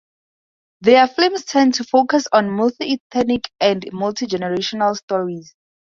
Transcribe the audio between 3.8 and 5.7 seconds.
multigenerational stories.